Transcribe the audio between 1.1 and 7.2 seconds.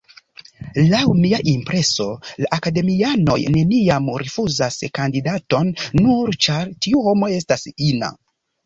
mia impreso, la akademianoj neniam rifuzas kandidaton, nur ĉar tiu